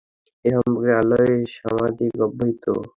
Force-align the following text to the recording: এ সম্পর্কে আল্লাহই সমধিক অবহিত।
এ 0.45 0.49
সম্পর্কে 0.55 0.91
আল্লাহই 0.99 1.35
সমধিক 1.55 2.13
অবহিত। 2.25 2.63